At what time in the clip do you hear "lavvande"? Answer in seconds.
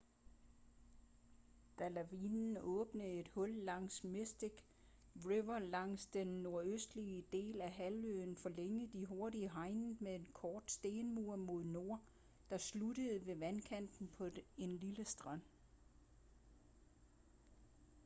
1.89-2.61